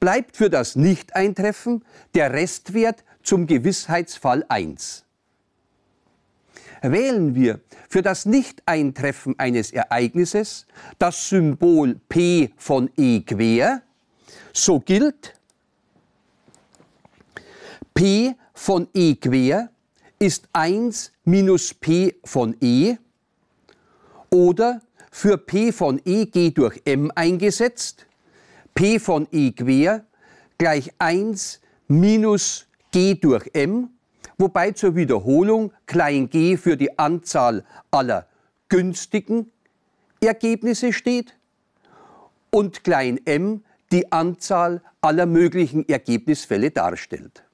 bleibt 0.00 0.36
für 0.36 0.50
das 0.50 0.76
Nicht-Eintreffen 0.76 1.84
der 2.14 2.32
Restwert 2.32 3.04
zum 3.22 3.46
Gewissheitsfall 3.46 4.44
1. 4.48 5.04
Wählen 6.82 7.34
wir 7.34 7.60
für 7.88 8.02
das 8.02 8.26
Nicht-Eintreffen 8.26 9.38
eines 9.38 9.72
Ereignisses 9.72 10.66
das 10.98 11.28
Symbol 11.28 12.00
P 12.08 12.52
von 12.56 12.90
E 12.96 13.20
quer, 13.20 13.82
so 14.52 14.80
gilt 14.80 15.34
P 17.94 18.34
von 18.52 18.88
E 18.94 19.14
quer 19.14 19.70
ist 20.18 20.48
1 20.52 21.12
minus 21.24 21.74
P 21.74 22.14
von 22.24 22.56
E 22.60 22.96
oder 24.30 24.80
für 25.10 25.36
P 25.36 25.72
von 25.72 26.00
E 26.04 26.26
G 26.26 26.50
durch 26.50 26.80
M 26.84 27.12
eingesetzt, 27.14 28.06
P 28.74 28.98
von 28.98 29.28
E 29.30 29.52
quer 29.52 30.04
gleich 30.58 30.92
1 30.98 31.60
minus 31.88 32.66
G 32.90 33.14
durch 33.14 33.50
M, 33.52 33.90
wobei 34.38 34.72
zur 34.72 34.96
Wiederholung 34.96 35.72
klein 35.86 36.28
g 36.28 36.56
für 36.56 36.76
die 36.76 36.98
Anzahl 36.98 37.64
aller 37.90 38.26
günstigen 38.68 39.50
Ergebnisse 40.20 40.92
steht 40.92 41.36
und 42.50 42.84
klein 42.84 43.20
m 43.24 43.64
die 43.90 44.10
Anzahl 44.10 44.82
aller 45.00 45.26
möglichen 45.26 45.88
Ergebnisfälle 45.88 46.70
darstellt. 46.70 47.44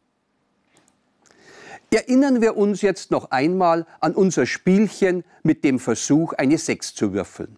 Erinnern 1.91 2.43
wir 2.43 2.57
uns 2.57 2.83
jetzt 2.83 3.11
noch 3.11 3.31
einmal 3.31 3.87
an 4.01 4.15
unser 4.15 4.45
Spielchen 4.45 5.25
mit 5.43 5.65
dem 5.65 5.79
Versuch, 5.79 6.35
eine 6.35 6.59
6 6.59 6.95
zu 6.95 7.13
würfeln. 7.15 7.57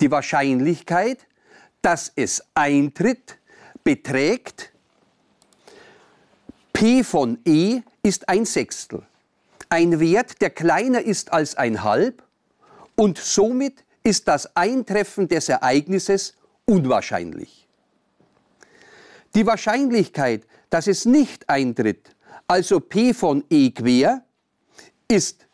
Die 0.00 0.10
Wahrscheinlichkeit, 0.10 1.26
dass 1.86 2.10
es 2.16 2.42
eintritt, 2.52 3.38
beträgt 3.84 4.72
P 6.72 7.04
von 7.04 7.38
E 7.44 7.80
ist 8.02 8.28
ein 8.28 8.44
Sechstel. 8.44 9.04
Ein 9.68 10.00
Wert, 10.00 10.42
der 10.42 10.50
kleiner 10.50 11.00
ist 11.00 11.32
als 11.32 11.54
ein 11.54 11.84
Halb 11.84 12.24
und 12.96 13.18
somit 13.18 13.84
ist 14.02 14.26
das 14.26 14.56
Eintreffen 14.56 15.28
des 15.28 15.48
Ereignisses 15.48 16.34
unwahrscheinlich. 16.64 17.68
Die 19.36 19.46
Wahrscheinlichkeit, 19.46 20.44
dass 20.70 20.88
es 20.88 21.04
nicht 21.04 21.48
eintritt, 21.48 22.16
also 22.48 22.80
P 22.80 23.14
von 23.14 23.44
E 23.48 23.70
quer, 23.70 24.24
ist 25.06 25.46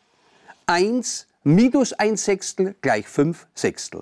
1 0.65 1.27
minus 1.43 1.93
1 1.93 2.25
Sechstel 2.25 2.75
gleich 2.81 3.07
5 3.07 3.45
Sechstel. 3.53 4.01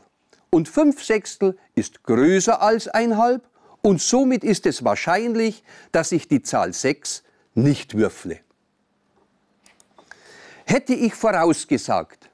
Und 0.54 0.68
5 0.68 1.02
Sechstel 1.02 1.58
ist 1.76 2.04
größer 2.04 2.62
als 2.62 2.90
ein 2.90 3.18
Halb 3.18 3.48
und 3.82 4.02
somit 4.02 4.44
ist 4.44 4.66
es 4.66 4.84
wahrscheinlich, 4.84 5.64
dass 5.94 6.12
ich 6.12 6.28
die 6.28 6.44
Zahl 6.44 6.74
6 6.74 7.24
nicht 7.56 7.96
würfle. 7.96 8.40
Hätte 10.66 10.94
ich 10.94 11.14
vorausgesagt, 11.14 12.30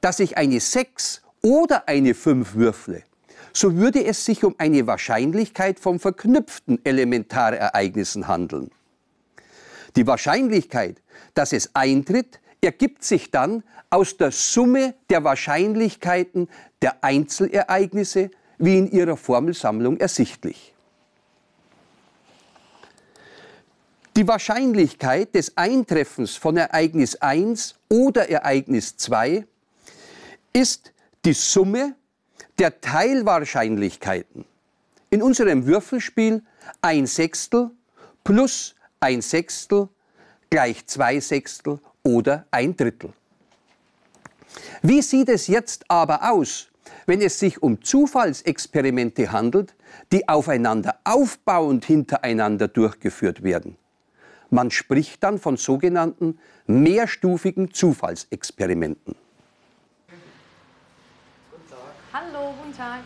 dass 0.00 0.18
ich 0.18 0.36
eine 0.36 0.58
6 0.58 1.22
oder 1.42 1.88
eine 1.88 2.14
5 2.14 2.54
würfle, 2.54 3.04
so 3.52 3.76
würde 3.76 4.04
es 4.04 4.24
sich 4.24 4.42
um 4.42 4.56
eine 4.58 4.88
Wahrscheinlichkeit 4.88 5.78
von 5.78 6.00
verknüpften 6.00 6.84
Elementarereignissen 6.84 8.26
handeln. 8.26 8.72
Die 9.94 10.08
Wahrscheinlichkeit, 10.08 11.00
dass 11.34 11.52
es 11.52 11.70
eintritt, 11.74 12.40
ergibt 12.60 13.04
sich 13.04 13.30
dann 13.30 13.62
aus 13.88 14.16
der 14.16 14.30
Summe 14.30 14.94
der 15.08 15.24
Wahrscheinlichkeiten 15.24 16.48
der 16.82 17.02
Einzelereignisse, 17.02 18.30
wie 18.58 18.78
in 18.78 18.90
ihrer 18.90 19.16
Formelsammlung 19.16 19.96
ersichtlich. 19.96 20.74
Die 24.16 24.28
Wahrscheinlichkeit 24.28 25.34
des 25.34 25.56
Eintreffens 25.56 26.36
von 26.36 26.56
Ereignis 26.56 27.16
1 27.16 27.76
oder 27.88 28.28
Ereignis 28.28 28.96
2 28.96 29.46
ist 30.52 30.92
die 31.24 31.32
Summe 31.32 31.94
der 32.58 32.80
Teilwahrscheinlichkeiten. 32.80 34.44
In 35.10 35.22
unserem 35.22 35.66
Würfelspiel 35.66 36.42
ein 36.82 37.06
Sechstel 37.06 37.70
plus 38.22 38.74
ein 39.00 39.22
Sechstel 39.22 39.88
gleich 40.50 40.86
zwei 40.86 41.20
Sechstel 41.20 41.80
oder 42.02 42.46
ein 42.50 42.76
Drittel. 42.76 43.12
Wie 44.82 45.02
sieht 45.02 45.28
es 45.28 45.46
jetzt 45.46 45.84
aber 45.88 46.30
aus, 46.30 46.68
wenn 47.06 47.20
es 47.20 47.38
sich 47.38 47.62
um 47.62 47.82
Zufallsexperimente 47.82 49.30
handelt, 49.32 49.74
die 50.12 50.28
aufeinander 50.28 50.98
aufbauend 51.04 51.84
hintereinander 51.84 52.68
durchgeführt 52.68 53.42
werden? 53.42 53.76
Man 54.50 54.70
spricht 54.70 55.22
dann 55.22 55.38
von 55.38 55.56
sogenannten 55.56 56.38
mehrstufigen 56.66 57.72
Zufallsexperimenten. 57.72 59.14
Hallo, 62.12 62.54
guten 62.60 62.76
Tag. 62.76 63.00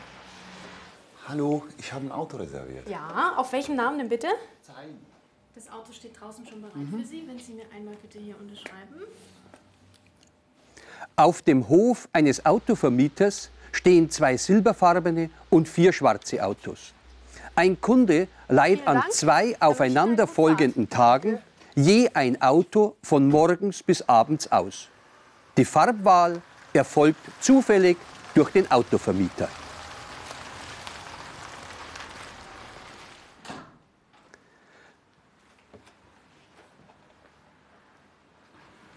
Hallo, 1.28 1.62
ich 1.78 1.92
habe 1.92 2.06
ein 2.06 2.12
Auto 2.12 2.38
reserviert. 2.38 2.88
Ja, 2.88 3.34
auf 3.36 3.52
welchen 3.52 3.76
Namen 3.76 3.98
denn 3.98 4.08
bitte? 4.08 4.28
Sein. 4.62 4.98
Das 5.54 5.70
Auto 5.70 5.92
steht 5.92 6.20
draußen 6.20 6.44
schon 6.46 6.60
bereit 6.60 6.86
für 6.90 7.06
Sie, 7.06 7.22
wenn 7.28 7.38
Sie 7.38 7.52
mir 7.52 7.64
einmal 7.74 7.94
bitte 8.02 8.18
hier 8.18 8.34
unterschreiben. 8.40 9.06
Auf 11.14 11.42
dem 11.42 11.68
Hof 11.68 12.08
eines 12.12 12.44
Autovermieters 12.44 13.50
stehen 13.70 14.10
zwei 14.10 14.36
silberfarbene 14.36 15.30
und 15.50 15.68
vier 15.68 15.92
schwarze 15.92 16.44
Autos. 16.44 16.92
Ein 17.54 17.80
Kunde 17.80 18.26
leiht 18.48 18.84
an 18.86 19.04
zwei 19.10 19.56
aufeinanderfolgenden 19.60 20.90
Tagen 20.90 21.38
je 21.76 22.08
ein 22.14 22.40
Auto 22.42 22.96
von 23.02 23.28
morgens 23.28 23.82
bis 23.82 24.02
abends 24.08 24.50
aus. 24.50 24.88
Die 25.56 25.64
Farbwahl 25.64 26.42
erfolgt 26.72 27.20
zufällig 27.40 27.96
durch 28.34 28.50
den 28.50 28.68
Autovermieter. 28.72 29.48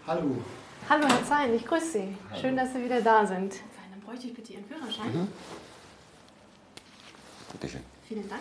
Hallo. 0.08 0.38
Hallo 0.88 1.06
Herr 1.06 1.22
Zein, 1.22 1.54
ich 1.54 1.66
grüße 1.66 1.92
Sie. 1.92 2.16
Schön, 2.40 2.56
dass 2.56 2.72
Sie 2.72 2.82
wieder 2.82 3.02
da 3.02 3.26
sind. 3.26 3.56
Dann 3.90 4.00
bräuchte 4.00 4.28
ich 4.28 4.32
bitte 4.32 4.54
Ihren 4.54 4.64
Führerschein. 4.64 5.28
Bitte 7.52 7.68
schön. 7.68 7.82
Vielen 8.08 8.26
Dank. 8.26 8.40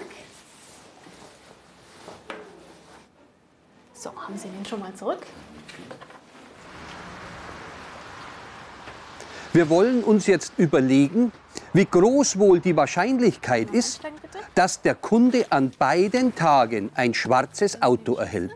So, 3.94 4.12
haben 4.16 4.38
Sie 4.38 4.48
den 4.48 4.66
schon 4.66 4.80
mal 4.80 4.94
zurück? 4.96 5.20
Wir 9.52 9.70
wollen 9.70 10.06
uns 10.06 10.26
jetzt 10.26 10.54
überlegen, 10.56 11.34
wie 11.74 11.86
groß 11.86 12.40
wohl 12.40 12.62
die 12.62 12.78
Wahrscheinlichkeit 12.78 13.72
ist, 13.72 14.00
dass 14.56 14.82
der 14.82 14.96
Kunde 14.96 15.46
an 15.50 15.72
beiden 15.78 16.34
Tagen 16.34 16.92
ein 16.96 17.14
schwarzes 17.14 17.82
Auto 17.82 18.16
erhält. 18.16 18.56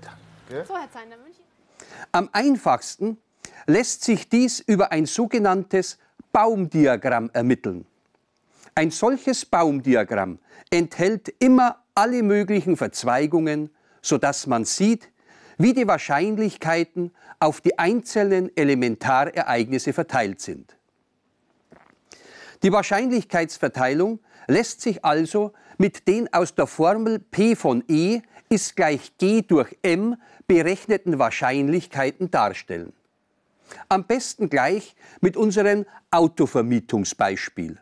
So, 0.66 0.78
Herr 0.78 0.90
Zein, 0.94 1.10
dann 1.10 1.20
Am 2.12 2.30
einfachsten 2.34 3.18
lässt 3.68 4.04
sich 4.04 4.28
dies 4.28 4.60
über 4.60 4.92
ein 4.92 5.06
sogenanntes 5.06 5.98
Baumdiagramm 6.32 7.30
ermitteln. 7.34 7.86
Ein 8.76 8.92
solches 8.92 9.46
Baumdiagramm 9.46 10.40
enthält 10.70 11.34
immer 11.40 11.84
alle 11.96 12.24
möglichen 12.24 12.78
Verzweigungen, 12.78 13.70
sodass 14.02 14.48
man 14.48 14.66
sieht, 14.66 15.10
wie 15.58 15.74
die 15.74 15.88
Wahrscheinlichkeiten 15.88 17.12
auf 17.40 17.62
die 17.62 17.78
einzelnen 17.78 18.56
Elementarereignisse 18.56 19.94
verteilt 19.94 20.42
sind. 20.42 20.78
Die 22.64 22.72
Wahrscheinlichkeitsverteilung 22.72 24.20
lässt 24.48 24.82
sich 24.82 25.04
also 25.04 25.54
mit 25.78 26.08
den 26.08 26.32
aus 26.34 26.56
der 26.56 26.68
Formel 26.68 27.20
P 27.20 27.56
von 27.56 27.84
E 27.88 28.22
ist 28.52 28.76
gleich 28.76 29.18
G 29.18 29.42
durch 29.42 29.78
M 29.82 30.18
berechneten 30.46 31.18
Wahrscheinlichkeiten 31.18 32.30
darstellen. 32.30 32.92
Am 33.88 34.04
besten 34.04 34.50
gleich 34.50 34.94
mit 35.22 35.38
unserem 35.38 35.86
Autovermietungsbeispiel. 36.12 37.80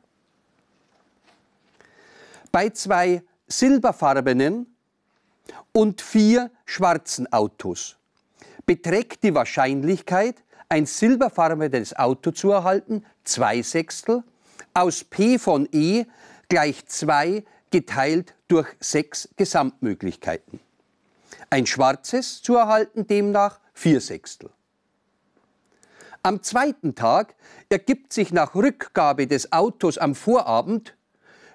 Bei 2.52 2.70
zwei 2.70 3.24
silberfarbenen 3.48 4.68
und 5.72 6.02
vier 6.02 6.52
schwarzen 6.66 7.32
Autos 7.34 7.98
beträgt 8.68 9.24
die 9.24 9.34
Wahrscheinlichkeit, 9.34 10.36
ein 10.70 10.86
silberfarbenes 10.86 11.96
Auto 11.96 12.30
zu 12.30 12.52
erhalten, 12.52 13.04
zwei 13.24 13.64
Sechstel, 13.64 14.24
aus 14.76 15.04
P 15.04 15.40
von 15.40 15.68
E 15.72 16.06
gleich 16.48 16.86
2 16.86 17.44
geteilt 17.72 18.36
durch 18.48 18.68
6 18.80 19.30
Gesamtmöglichkeiten. 19.36 20.60
Ein 21.50 21.66
schwarzes 21.66 22.42
zu 22.42 22.56
erhalten 22.56 23.08
demnach 23.08 23.60
4 23.74 24.02
Sechstel. 24.02 24.50
Am 26.22 26.44
zweiten 26.44 26.96
Tag 26.96 27.36
ergibt 27.70 28.12
sich 28.12 28.32
nach 28.32 28.54
Rückgabe 28.54 29.26
des 29.26 29.52
Autos 29.52 29.98
am 29.98 30.16
Vorabend 30.16 30.96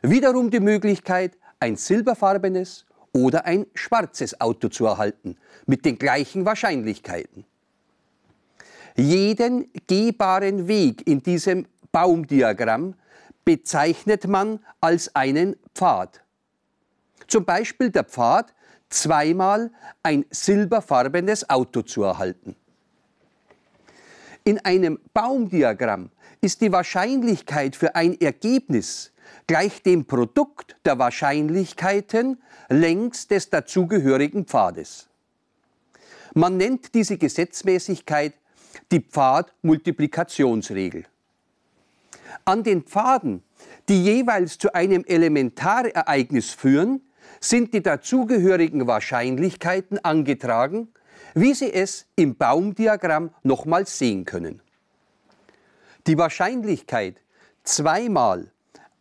wiederum 0.02 0.50
die 0.50 0.60
Möglichkeit, 0.60 1.36
ein 1.60 1.76
silberfarbenes 1.76 2.86
oder 3.12 3.44
ein 3.44 3.66
schwarzes 3.74 4.40
Auto 4.40 4.68
zu 4.68 4.86
erhalten, 4.86 5.36
mit 5.66 5.84
den 5.84 5.98
gleichen 5.98 6.44
Wahrscheinlichkeiten. 6.44 7.44
Jeden 8.96 9.70
gehbaren 9.86 10.68
Weg 10.68 11.06
in 11.06 11.22
diesem 11.22 11.66
Baumdiagramm 11.92 12.94
bezeichnet 13.44 14.26
man 14.26 14.60
als 14.80 15.14
einen 15.14 15.56
Pfad. 15.74 16.22
Zum 17.26 17.44
Beispiel 17.44 17.90
der 17.90 18.04
Pfad, 18.04 18.54
zweimal 18.88 19.70
ein 20.02 20.24
silberfarbenes 20.30 21.50
Auto 21.50 21.82
zu 21.82 22.04
erhalten. 22.04 22.56
In 24.44 24.64
einem 24.64 24.98
Baumdiagramm 25.12 26.10
ist 26.40 26.60
die 26.60 26.70
Wahrscheinlichkeit 26.70 27.76
für 27.76 27.94
ein 27.94 28.20
Ergebnis 28.20 29.12
gleich 29.46 29.82
dem 29.82 30.06
Produkt 30.06 30.76
der 30.84 30.98
Wahrscheinlichkeiten 30.98 32.42
längs 32.68 33.26
des 33.26 33.50
dazugehörigen 33.50 34.44
Pfades. 34.44 35.08
Man 36.34 36.56
nennt 36.56 36.94
diese 36.94 37.16
Gesetzmäßigkeit 37.16 38.34
die 38.90 39.00
Pfadmultiplikationsregel. 39.00 41.06
An 42.44 42.62
den 42.62 42.82
Pfaden, 42.82 43.42
die 43.88 44.02
jeweils 44.02 44.58
zu 44.58 44.74
einem 44.74 45.04
Elementarereignis 45.04 46.50
führen, 46.50 47.02
sind 47.40 47.74
die 47.74 47.82
dazugehörigen 47.82 48.86
Wahrscheinlichkeiten 48.86 50.02
angetragen, 50.04 50.88
wie 51.34 51.54
Sie 51.54 51.72
es 51.72 52.06
im 52.16 52.36
Baumdiagramm 52.36 53.30
nochmals 53.42 53.98
sehen 53.98 54.24
können. 54.24 54.60
Die 56.06 56.18
Wahrscheinlichkeit, 56.18 57.20
zweimal 57.64 58.52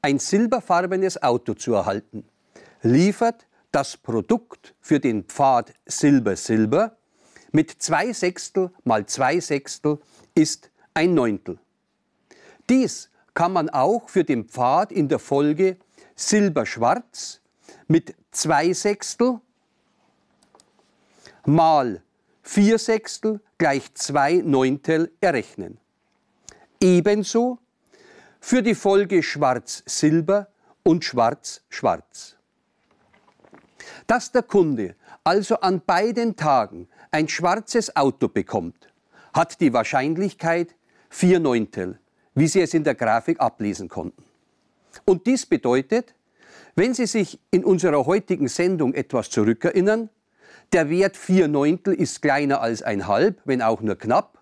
ein 0.02 0.20
silberfarbenes 0.20 1.22
Auto 1.22 1.54
zu 1.54 1.74
erhalten, 1.74 2.26
liefert 2.82 3.46
das 3.72 3.98
Produkt 3.98 4.76
für 4.82 5.00
den 5.00 5.24
Pfad 5.24 5.74
Silber-Silber 5.86 6.98
mit 7.52 7.72
zwei 7.82 8.14
Sechstel 8.14 8.72
mal 8.84 9.06
zwei 9.06 9.40
Sechstel 9.40 10.00
ist 10.34 10.72
ein 10.94 11.14
Neuntel. 11.14 11.60
Dies 12.70 13.10
kann 13.34 13.54
man 13.54 13.70
auch 13.70 14.10
für 14.10 14.24
den 14.24 14.46
Pfad 14.46 14.92
in 14.92 15.08
der 15.08 15.20
Folge 15.20 15.78
Silber-Schwarz 16.16 17.42
mit 17.88 18.16
zwei 18.32 18.74
Sechstel 18.74 19.40
mal 21.46 22.02
vier 22.42 22.78
Sechstel 22.78 23.42
gleich 23.58 23.94
zwei 23.96 24.36
Neuntel 24.44 25.12
errechnen. 25.22 25.78
Ebenso 26.80 27.60
für 28.40 28.62
die 28.62 28.76
Folge 28.76 29.24
Schwarz-Silber 29.24 30.50
und 30.84 31.06
Schwarz-Schwarz. 31.06 32.36
Dass 34.08 34.32
der 34.32 34.44
Kunde 34.44 34.96
also 35.24 35.60
an 35.60 35.82
beiden 35.86 36.36
Tagen 36.36 36.90
ein 37.12 37.28
schwarzes 37.30 37.96
Auto 37.96 38.28
bekommt, 38.28 38.90
hat 39.34 39.62
die 39.62 39.74
Wahrscheinlichkeit 39.74 40.76
vier 41.10 41.40
Neuntel 41.40 42.00
wie 42.36 42.48
Sie 42.48 42.62
es 42.62 42.74
in 42.74 42.84
der 42.84 42.96
Grafik 42.96 43.40
ablesen 43.40 43.90
konnten. 43.90 44.24
Und 45.06 45.26
dies 45.26 45.46
bedeutet, 45.46 46.14
wenn 46.76 46.94
Sie 46.94 47.06
sich 47.06 47.40
in 47.52 47.64
unserer 47.64 48.06
heutigen 48.06 48.48
Sendung 48.48 48.94
etwas 48.94 49.30
zurückerinnern, 49.30 50.10
der 50.72 50.90
Wert 50.90 51.18
4 51.18 51.48
Neuntel 51.48 51.94
ist 51.94 52.22
kleiner 52.22 52.62
als 52.62 52.82
ein 52.82 53.08
Halb, 53.08 53.40
wenn 53.46 53.62
auch 53.62 53.82
nur 53.82 53.96
knapp, 53.96 54.40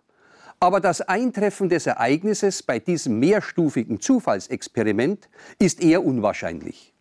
aber 0.59 0.79
das 0.79 1.01
Eintreffen 1.01 1.69
des 1.69 1.87
Ereignisses 1.87 2.61
bei 2.61 2.79
diesem 2.79 3.19
mehrstufigen 3.19 3.99
Zufallsexperiment 3.99 5.27
ist 5.57 5.81
eher 5.81 6.05
unwahrscheinlich. 6.05 6.93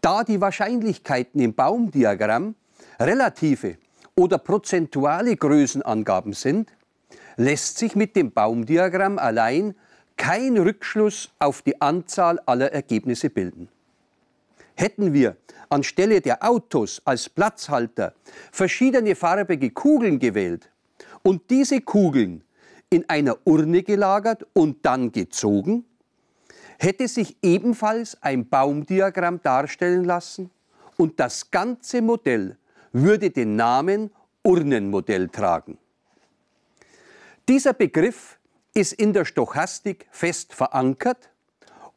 Da 0.00 0.24
die 0.24 0.40
Wahrscheinlichkeiten 0.40 1.40
im 1.40 1.54
Baumdiagramm 1.54 2.54
relative 2.98 3.76
oder 4.16 4.38
prozentuale 4.38 5.36
Größenangaben 5.36 6.32
sind, 6.32 6.72
lässt 7.36 7.78
sich 7.78 7.94
mit 7.96 8.16
dem 8.16 8.32
Baumdiagramm 8.32 9.18
allein 9.18 9.74
kein 10.16 10.56
Rückschluss 10.56 11.30
auf 11.38 11.62
die 11.62 11.80
Anzahl 11.80 12.38
aller 12.46 12.72
Ergebnisse 12.72 13.30
bilden. 13.30 13.68
Hätten 14.74 15.12
wir 15.12 15.36
anstelle 15.68 16.20
der 16.20 16.42
Autos 16.42 17.00
als 17.04 17.28
Platzhalter 17.28 18.14
verschiedene 18.50 19.14
farbige 19.14 19.70
Kugeln 19.70 20.18
gewählt 20.18 20.70
und 21.22 21.50
diese 21.50 21.80
Kugeln 21.80 22.44
in 22.90 23.08
einer 23.08 23.36
Urne 23.44 23.82
gelagert 23.82 24.46
und 24.52 24.84
dann 24.84 25.12
gezogen, 25.12 25.84
hätte 26.78 27.08
sich 27.08 27.36
ebenfalls 27.42 28.18
ein 28.22 28.48
Baumdiagramm 28.48 29.40
darstellen 29.42 30.04
lassen 30.04 30.50
und 30.96 31.18
das 31.18 31.50
ganze 31.50 32.02
Modell 32.02 32.56
würde 32.92 33.30
den 33.30 33.56
Namen 33.56 34.10
Urnenmodell 34.42 35.28
tragen. 35.28 35.78
Dieser 37.48 37.72
Begriff 37.72 38.38
ist 38.72 38.92
in 38.92 39.12
der 39.12 39.24
Stochastik 39.24 40.06
fest 40.12 40.54
verankert 40.54 41.30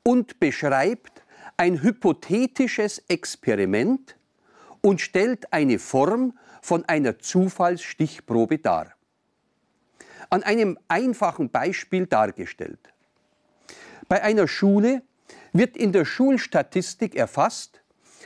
und 0.01 0.39
beschreibt 0.39 1.23
ein 1.55 1.83
hypothetisches 1.83 3.03
Experiment 3.07 4.17
und 4.81 5.01
stellt 5.01 5.53
eine 5.53 5.77
Form 5.77 6.37
von 6.61 6.83
einer 6.85 7.19
Zufallsstichprobe 7.19 8.57
dar. 8.57 8.93
An 10.31 10.41
einem 10.41 10.79
einfachen 10.87 11.51
Beispiel 11.51 12.07
dargestellt. 12.07 12.79
Bei 14.07 14.23
einer 14.23 14.47
Schule 14.47 15.03
wird 15.53 15.77
in 15.77 15.91
der 15.91 16.05
Schulstatistik 16.05 17.15
erfasst, 17.15 17.81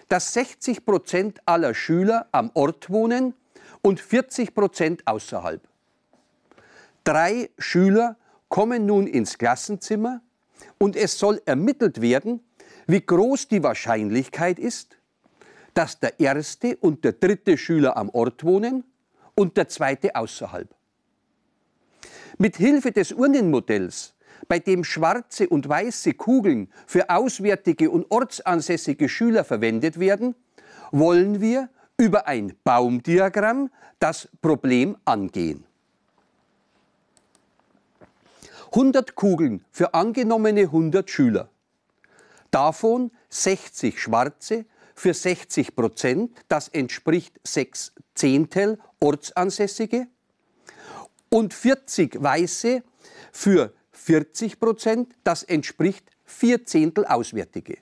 dass 0.07 0.33
60 0.33 0.85
Prozent 0.85 1.41
aller 1.45 1.73
Schüler 1.73 2.27
am 2.31 2.49
Ort 2.53 2.89
wohnen 2.89 3.33
und 3.81 3.99
40 3.99 4.55
Prozent 4.55 5.05
außerhalb. 5.05 5.68
Drei 7.09 7.49
Schüler 7.57 8.17
kommen 8.49 8.85
nun 8.85 9.07
ins 9.07 9.39
Klassenzimmer 9.39 10.21
und 10.77 10.95
es 10.95 11.17
soll 11.17 11.41
ermittelt 11.43 12.01
werden, 12.01 12.39
wie 12.85 13.01
groß 13.01 13.47
die 13.47 13.63
Wahrscheinlichkeit 13.63 14.59
ist, 14.59 14.99
dass 15.73 15.99
der 15.99 16.19
erste 16.19 16.77
und 16.77 17.03
der 17.03 17.13
dritte 17.13 17.57
Schüler 17.57 17.97
am 17.97 18.09
Ort 18.09 18.43
wohnen 18.43 18.83
und 19.33 19.57
der 19.57 19.67
zweite 19.69 20.15
außerhalb. 20.15 20.69
Mit 22.37 22.57
Hilfe 22.57 22.91
des 22.91 23.11
Urnenmodells, 23.11 24.13
bei 24.47 24.59
dem 24.59 24.83
schwarze 24.83 25.49
und 25.49 25.67
weiße 25.67 26.13
Kugeln 26.13 26.71
für 26.85 27.09
auswärtige 27.09 27.89
und 27.89 28.05
ortsansässige 28.11 29.09
Schüler 29.09 29.43
verwendet 29.43 29.99
werden, 29.99 30.35
wollen 30.91 31.41
wir 31.41 31.69
über 31.97 32.27
ein 32.27 32.53
Baumdiagramm 32.63 33.71
das 33.97 34.29
Problem 34.43 34.95
angehen. 35.05 35.65
100 38.71 39.15
Kugeln 39.15 39.65
für 39.71 39.93
angenommene 39.93 40.61
100 40.61 41.09
Schüler. 41.09 41.49
Davon 42.51 43.11
60 43.29 43.99
schwarze 43.99 44.65
für 44.95 45.13
60 45.13 45.75
Prozent, 45.75 46.31
das 46.47 46.67
entspricht 46.67 47.39
6 47.43 47.93
Zehntel 48.15 48.79
Ortsansässige. 48.99 50.07
und 51.29 51.53
40 51.53 52.21
Weiße 52.21 52.83
für 53.31 53.73
40 53.91 54.59
Prozent. 54.59 55.15
Das 55.23 55.43
entspricht 55.43 56.09
vier 56.25 56.65
Zehntel 56.65 57.05
Auswärtige. 57.05 57.77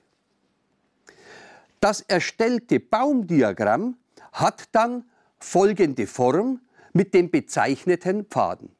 Das 1.80 2.02
erstellte 2.02 2.80
Baumdiagramm 2.80 3.96
hat 4.32 4.68
dann 4.72 5.04
folgende 5.38 6.06
Form 6.06 6.60
mit 6.92 7.14
den 7.14 7.30
bezeichneten 7.30 8.26
Pfaden. 8.26 8.70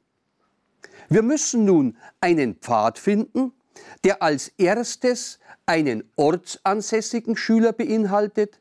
Wir 1.09 1.23
müssen 1.23 1.65
nun 1.65 1.97
einen 2.21 2.57
Pfad 2.57 2.99
finden, 2.99 3.53
der 4.05 4.23
als 4.23 4.49
erstes 4.59 5.39
einen 5.67 6.05
ortsansässigen 6.17 7.37
Schüler 7.37 7.73
beinhaltet, 7.73 8.61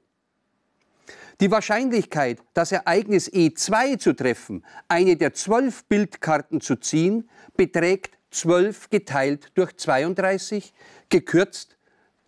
Die 1.39 1.49
Wahrscheinlichkeit, 1.49 2.39
das 2.53 2.73
Ereignis 2.73 3.31
E2 3.31 3.97
zu 3.97 4.13
treffen, 4.13 4.65
eine 4.89 5.15
der 5.15 5.33
zwölf 5.33 5.85
Bildkarten 5.85 6.59
zu 6.59 6.75
ziehen, 6.75 7.29
beträgt 7.55 8.17
12 8.31 8.89
geteilt 8.89 9.51
durch 9.53 9.77
32, 9.77 10.73
gekürzt 11.07 11.77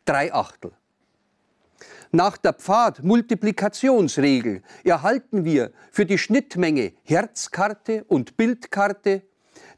drei 0.06 0.34
Achtel. 0.34 0.72
Nach 2.16 2.38
der 2.38 2.54
Pfadmultiplikationsregel 2.54 4.62
erhalten 4.84 5.46
wir 5.46 5.72
für 5.92 6.06
die 6.06 6.20
Schnittmenge 6.20 6.94
Herzkarte 7.02 8.04
und 8.04 8.38
Bildkarte 8.38 9.24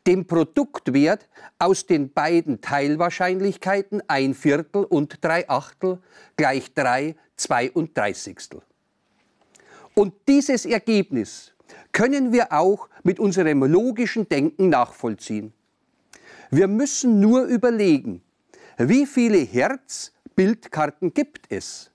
den 0.06 0.28
Produktwert 0.28 1.30
aus 1.60 1.86
den 1.86 2.12
beiden 2.12 2.60
Teilwahrscheinlichkeiten 2.60 4.04
ein 4.10 4.34
Viertel 4.34 4.84
und 4.84 5.24
drei 5.24 5.48
Achtel 5.48 6.00
gleich 6.36 6.74
drei 6.74 7.16
Zweiunddreißigstel. 7.38 8.62
Und 9.94 10.14
dieses 10.28 10.66
Ergebnis 10.66 11.54
können 11.94 12.34
wir 12.34 12.52
auch 12.52 12.90
mit 13.04 13.18
unserem 13.18 13.64
logischen 13.64 14.28
Denken 14.28 14.68
nachvollziehen. 14.68 15.54
Wir 16.52 16.68
müssen 16.68 17.22
nur 17.22 17.46
überlegen, 17.46 18.22
wie 18.78 19.06
viele 19.06 19.38
Herz-Bildkarten 19.38 21.14
gibt 21.14 21.50
es? 21.50 21.92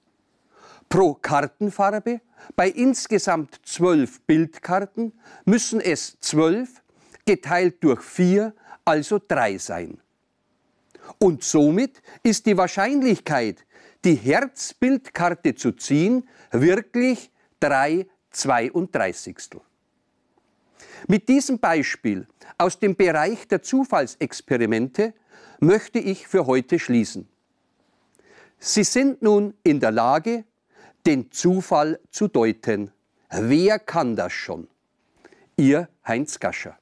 Pro 0.91 1.15
Kartenfarbe. 1.15 2.21
Bei 2.57 2.69
insgesamt 2.69 3.61
zwölf 3.65 4.21
Bildkarten 4.23 5.13
müssen 5.47 5.81
es 5.81 6.19
zwölf 6.21 6.83
geteilt 7.25 7.83
durch 7.83 8.03
vier, 8.03 8.55
also 8.85 9.19
drei 9.27 9.57
sein. 9.57 9.99
Und 11.19 11.43
somit 11.43 12.03
ist 12.23 12.45
die 12.45 12.57
Wahrscheinlichkeit, 12.57 13.65
die 14.05 14.15
Herzbildkarte 14.15 15.55
zu 15.55 15.73
ziehen, 15.73 16.29
wirklich 16.51 17.31
drei 17.59 18.07
Zweiunddreißigstel. 18.31 19.61
Mit 21.09 21.29
diesem 21.29 21.59
Beispiel 21.59 22.27
aus 22.59 22.79
dem 22.79 22.97
Bereich 22.97 23.47
der 23.49 23.63
Zufallsexperimente 23.63 25.15
möchte 25.61 25.99
ich 25.99 26.27
für 26.27 26.47
heute 26.47 26.79
schließen. 26.79 27.29
Sie 28.59 28.85
sind 28.85 29.23
nun 29.23 29.55
in 29.63 29.81
der 29.81 29.91
Lage, 29.91 30.45
den 31.07 31.31
Zufall 31.31 32.01
zu 32.11 32.29
deuten. 32.29 32.93
Wer 33.31 33.79
kann 33.79 34.17
das 34.17 34.33
schon? 34.33 34.69
Ihr 35.57 35.89
Heinz 36.07 36.41
Gascher. 36.41 36.79